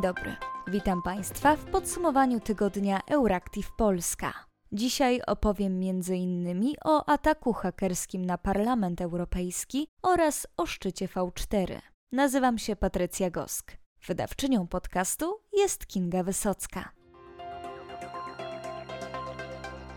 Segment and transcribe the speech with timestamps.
[0.00, 0.36] Dzień dobry.
[0.66, 4.32] Witam Państwa w podsumowaniu tygodnia Euractiv Polska.
[4.72, 6.74] Dzisiaj opowiem m.in.
[6.84, 11.80] o ataku hakerskim na Parlament Europejski oraz o szczycie V4.
[12.12, 13.72] Nazywam się Patrycja Gosk.
[14.06, 16.92] Wydawczynią podcastu jest Kinga Wysocka.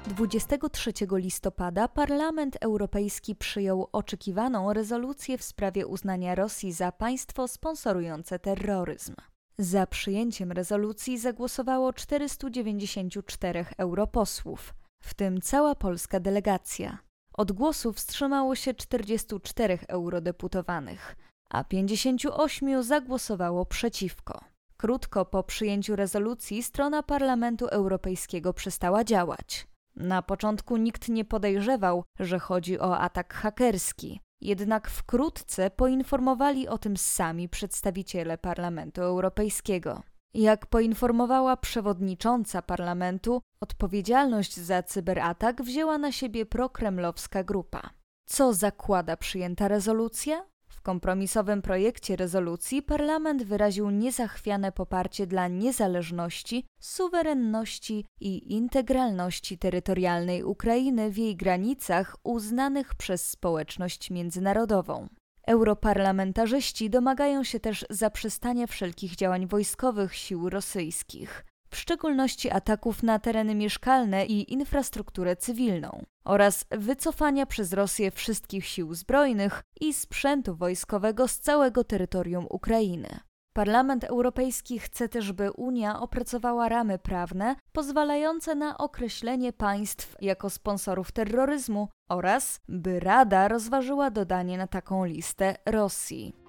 [0.07, 9.15] 23 listopada Parlament Europejski przyjął oczekiwaną rezolucję w sprawie uznania Rosji za państwo sponsorujące terroryzm.
[9.57, 16.97] Za przyjęciem rezolucji zagłosowało 494 europosłów, w tym cała polska delegacja.
[17.33, 21.15] Od głosu wstrzymało się 44 eurodeputowanych,
[21.49, 24.43] a 58 zagłosowało przeciwko.
[24.77, 29.67] Krótko po przyjęciu rezolucji strona Parlamentu Europejskiego przestała działać.
[29.95, 36.97] Na początku nikt nie podejrzewał, że chodzi o atak hakerski, jednak wkrótce poinformowali o tym
[36.97, 40.03] sami przedstawiciele Parlamentu Europejskiego.
[40.33, 47.89] Jak poinformowała przewodnicząca parlamentu, odpowiedzialność za cyberatak wzięła na siebie prokremlowska grupa.
[48.25, 50.52] Co zakłada przyjęta rezolucja?
[50.83, 61.17] Kompromisowym projekcie rezolucji Parlament wyraził niezachwiane poparcie dla niezależności, suwerenności i integralności terytorialnej Ukrainy w
[61.17, 65.07] jej granicach uznanych przez społeczność międzynarodową.
[65.47, 73.55] Europarlamentarzyści domagają się też zaprzestania wszelkich działań wojskowych sił rosyjskich w szczególności ataków na tereny
[73.55, 81.39] mieszkalne i infrastrukturę cywilną, oraz wycofania przez Rosję wszystkich sił zbrojnych i sprzętu wojskowego z
[81.39, 83.19] całego terytorium Ukrainy.
[83.53, 91.11] Parlament Europejski chce też, by Unia opracowała ramy prawne pozwalające na określenie państw jako sponsorów
[91.11, 96.42] terroryzmu oraz by Rada rozważyła dodanie na taką listę Rosji.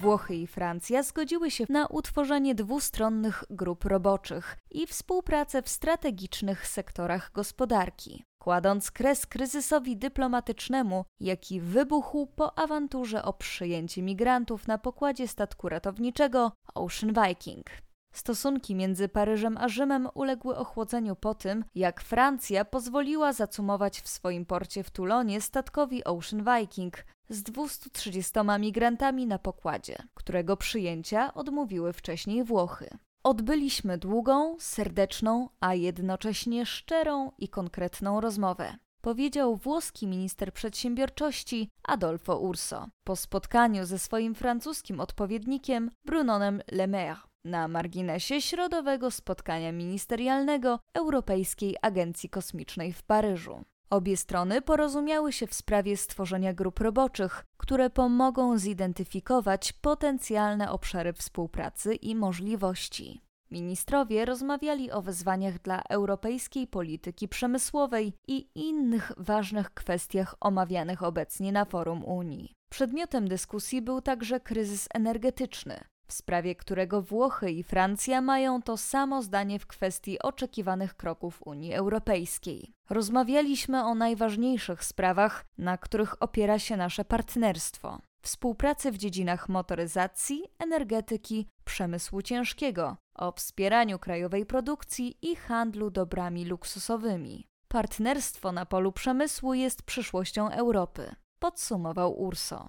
[0.00, 7.32] Włochy i Francja zgodziły się na utworzenie dwustronnych grup roboczych i współpracę w strategicznych sektorach
[7.32, 15.68] gospodarki, kładąc kres kryzysowi dyplomatycznemu, jaki wybuchł po awanturze o przyjęcie migrantów na pokładzie statku
[15.68, 17.66] ratowniczego Ocean Viking.
[18.14, 24.46] Stosunki między Paryżem a Rzymem uległy ochłodzeniu po tym, jak Francja pozwoliła zacumować w swoim
[24.46, 32.44] porcie w Tulonie statkowi Ocean Viking, z 230 migrantami na pokładzie, którego przyjęcia odmówiły wcześniej
[32.44, 32.88] Włochy.
[33.22, 38.76] Odbyliśmy długą, serdeczną, a jednocześnie szczerą i konkretną rozmowę.
[39.00, 47.20] Powiedział włoski minister przedsiębiorczości Adolfo Urso po spotkaniu ze swoim francuskim odpowiednikiem Brunonem Le Maire
[47.44, 53.64] na marginesie środowego spotkania ministerialnego Europejskiej Agencji Kosmicznej w Paryżu.
[53.90, 61.94] Obie strony porozumiały się w sprawie stworzenia grup roboczych, które pomogą zidentyfikować potencjalne obszary współpracy
[61.94, 63.20] i możliwości.
[63.50, 71.64] Ministrowie rozmawiali o wyzwaniach dla europejskiej polityki przemysłowej i innych ważnych kwestiach omawianych obecnie na
[71.64, 72.52] forum Unii.
[72.70, 79.22] Przedmiotem dyskusji był także kryzys energetyczny, w sprawie którego Włochy i Francja mają to samo
[79.22, 82.72] zdanie w kwestii oczekiwanych kroków Unii Europejskiej.
[82.90, 87.98] Rozmawialiśmy o najważniejszych sprawach, na których opiera się nasze partnerstwo.
[88.22, 97.46] Współpracy w dziedzinach motoryzacji, energetyki, przemysłu ciężkiego, o wspieraniu krajowej produkcji i handlu dobrami luksusowymi.
[97.68, 102.68] Partnerstwo na polu przemysłu jest przyszłością Europy, podsumował Urso.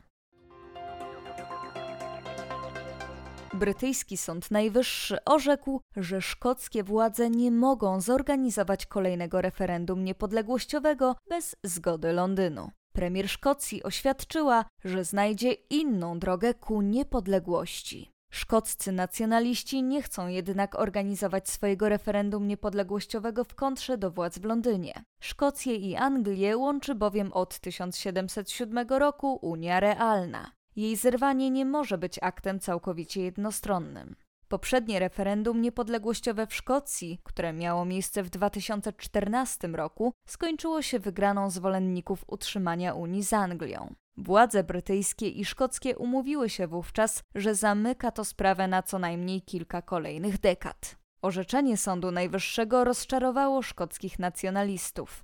[3.53, 12.13] Brytyjski Sąd Najwyższy orzekł, że szkockie władze nie mogą zorganizować kolejnego referendum niepodległościowego bez zgody
[12.13, 12.71] Londynu.
[12.93, 18.11] Premier Szkocji oświadczyła, że znajdzie inną drogę ku niepodległości.
[18.31, 25.03] Szkoccy nacjonaliści nie chcą jednak organizować swojego referendum niepodległościowego w kontrze do władz w Londynie.
[25.21, 30.51] Szkocję i Anglię łączy bowiem od 1707 roku Unia Realna.
[30.75, 34.15] Jej zerwanie nie może być aktem całkowicie jednostronnym.
[34.47, 42.23] Poprzednie referendum niepodległościowe w Szkocji, które miało miejsce w 2014 roku, skończyło się wygraną zwolenników
[42.27, 43.95] utrzymania Unii z Anglią.
[44.17, 49.81] Władze brytyjskie i szkockie umówiły się wówczas, że zamyka to sprawę na co najmniej kilka
[49.81, 50.95] kolejnych dekad.
[51.21, 55.23] Orzeczenie Sądu Najwyższego rozczarowało szkockich nacjonalistów.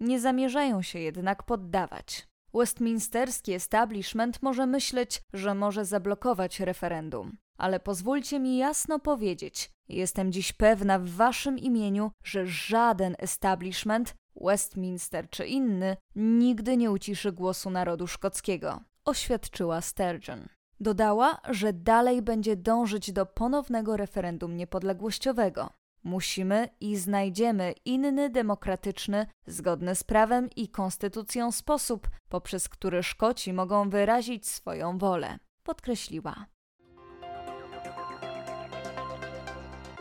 [0.00, 2.31] Nie zamierzają się jednak poddawać.
[2.54, 7.36] Westminsterski establishment może myśleć, że może zablokować referendum.
[7.58, 15.30] Ale pozwólcie mi jasno powiedzieć, jestem dziś pewna w waszym imieniu, że żaden establishment, Westminster
[15.30, 20.48] czy inny, nigdy nie uciszy głosu narodu szkockiego, oświadczyła Sturgeon.
[20.80, 25.70] Dodała, że dalej będzie dążyć do ponownego referendum niepodległościowego.
[26.04, 33.90] Musimy i znajdziemy inny demokratyczny, zgodny z prawem i konstytucją sposób, poprzez który Szkoci mogą
[33.90, 36.46] wyrazić swoją wolę, podkreśliła.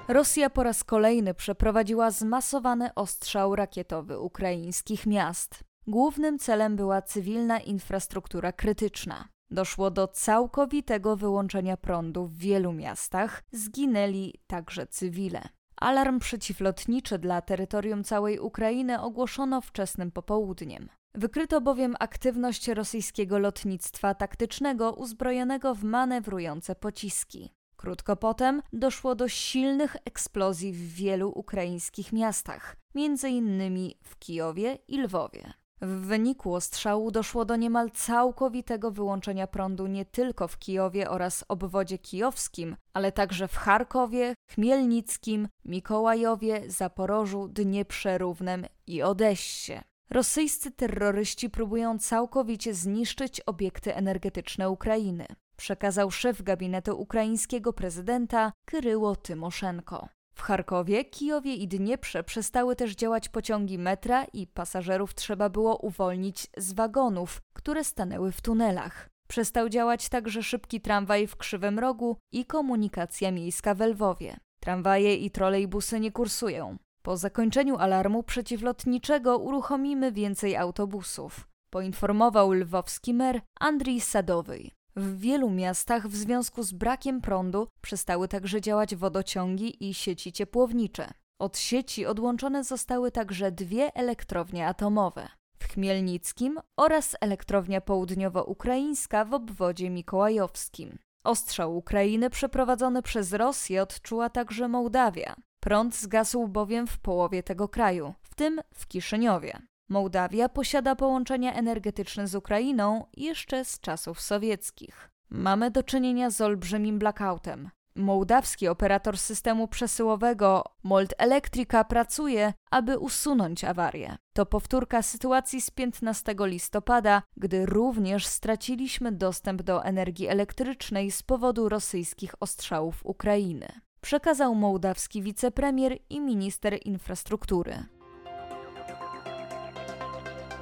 [0.08, 5.64] Rosja po raz kolejny przeprowadziła zmasowany ostrzał rakietowy ukraińskich miast.
[5.88, 9.28] Głównym celem była cywilna infrastruktura krytyczna.
[9.52, 15.42] Doszło do całkowitego wyłączenia prądu w wielu miastach, zginęli także cywile.
[15.82, 20.90] Alarm przeciwlotniczy dla terytorium całej Ukrainy ogłoszono wczesnym popołudniem.
[21.16, 27.54] Wykryto bowiem aktywność rosyjskiego lotnictwa taktycznego uzbrojonego w manewrujące pociski.
[27.76, 35.02] Krótko potem doszło do silnych eksplozji w wielu ukraińskich miastach, między innymi w Kijowie i
[35.02, 35.54] Lwowie.
[35.82, 41.98] W wyniku ostrzału doszło do niemal całkowitego wyłączenia prądu nie tylko w Kijowie oraz obwodzie
[41.98, 49.82] kijowskim, ale także w Charkowie, Chmielnickim, Mikołajowie, Zaporożu, Dnieprze Równem i Odessie.
[50.10, 55.26] Rosyjscy terroryści próbują całkowicie zniszczyć obiekty energetyczne Ukrainy,
[55.58, 60.08] przekazał szef gabinetu ukraińskiego prezydenta Kyryło Tymoszenko.
[60.42, 66.48] W Charkowie, Kijowie i Dnieprze przestały też działać pociągi metra i pasażerów trzeba było uwolnić
[66.58, 69.10] z wagonów, które stanęły w tunelach.
[69.28, 74.38] Przestał działać także szybki tramwaj w Krzywym Rogu i komunikacja miejska w Lwowie.
[74.60, 76.78] Tramwaje i trolejbusy nie kursują.
[77.02, 84.70] Po zakończeniu alarmu przeciwlotniczego uruchomimy więcej autobusów, poinformował lwowski mer Andrii Sadowy.
[84.96, 91.12] W wielu miastach w związku z brakiem prądu przestały także działać wodociągi i sieci ciepłownicze.
[91.40, 95.30] Od sieci odłączone zostały także dwie elektrownie atomowe
[95.62, 100.98] w Chmielnickim oraz elektrownia południowo-ukraińska w obwodzie mikołajowskim.
[101.24, 105.36] Ostrzał Ukrainy przeprowadzony przez Rosję odczuła także Mołdawia.
[105.60, 109.71] Prąd zgasł bowiem w połowie tego kraju, w tym w Kiszyniowie.
[109.92, 115.10] Mołdawia posiada połączenia energetyczne z Ukrainą jeszcze z czasów sowieckich.
[115.30, 117.70] Mamy do czynienia z olbrzymim blackoutem.
[117.96, 124.16] Mołdawski operator systemu przesyłowego Mold Electrica pracuje, aby usunąć awarię.
[124.34, 131.70] To powtórka sytuacji z 15 listopada, gdy również straciliśmy dostęp do energii elektrycznej z powodu
[131.70, 133.68] rosyjskich ostrzałów Ukrainy.
[134.02, 137.86] Przekazał mołdawski wicepremier i minister infrastruktury.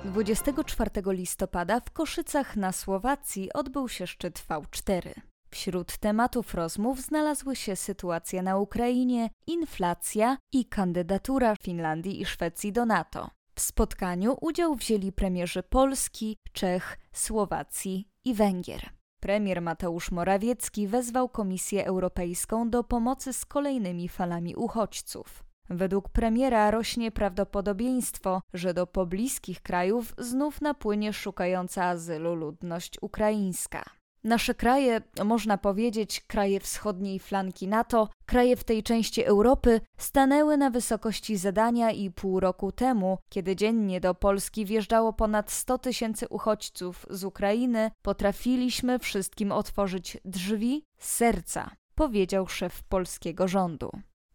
[0.06, 5.14] 24 listopada w Koszycach na Słowacji odbył się szczyt V4.
[5.50, 12.86] Wśród tematów rozmów znalazły się sytuacja na Ukrainie, inflacja i kandydatura Finlandii i Szwecji do
[12.86, 13.30] NATO.
[13.56, 18.90] W spotkaniu udział wzięli premierzy Polski, Czech, Słowacji i Węgier.
[19.20, 25.49] Premier Mateusz Morawiecki wezwał Komisję Europejską do pomocy z kolejnymi falami uchodźców.
[25.70, 33.84] Według premiera rośnie prawdopodobieństwo, że do pobliskich krajów znów napłynie szukająca azylu ludność ukraińska.
[34.24, 40.70] Nasze kraje, można powiedzieć, kraje wschodniej flanki NATO, kraje w tej części Europy, stanęły na
[40.70, 47.06] wysokości zadania i pół roku temu, kiedy dziennie do Polski wjeżdżało ponad 100 tysięcy uchodźców
[47.10, 53.92] z Ukrainy, potrafiliśmy wszystkim otworzyć drzwi serca, powiedział szef polskiego rządu.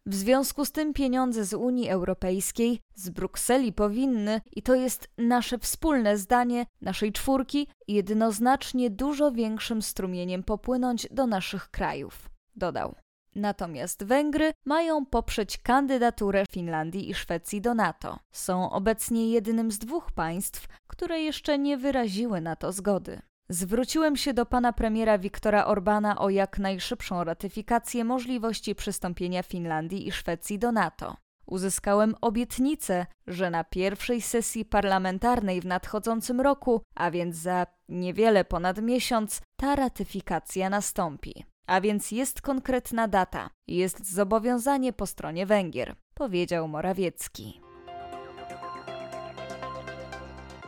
[0.07, 5.59] W związku z tym pieniądze z Unii Europejskiej, z Brukseli powinny, i to jest nasze
[5.59, 12.95] wspólne zdanie, naszej czwórki, jednoznacznie dużo większym strumieniem popłynąć do naszych krajów, dodał.
[13.35, 18.19] Natomiast Węgry mają poprzeć kandydaturę Finlandii i Szwecji do NATO.
[18.33, 23.23] Są obecnie jednym z dwóch państw, które jeszcze nie wyraziły na to zgody.
[23.49, 30.13] Zwróciłem się do pana premiera Viktora Orbana o jak najszybszą ratyfikację możliwości przystąpienia Finlandii i
[30.13, 31.17] Szwecji do NATO.
[31.47, 38.83] Uzyskałem obietnicę, że na pierwszej sesji parlamentarnej w nadchodzącym roku, a więc za niewiele ponad
[38.83, 41.45] miesiąc, ta ratyfikacja nastąpi.
[41.67, 47.64] A więc jest konkretna data, jest zobowiązanie po stronie Węgier, powiedział Morawiecki.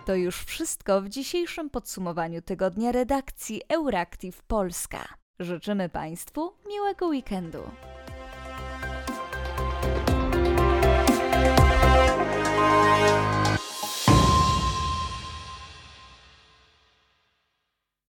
[0.06, 5.08] To już wszystko w dzisiejszym podsumowaniu tygodnia redakcji Euractiv Polska.
[5.40, 7.62] Życzymy Państwu miłego weekendu.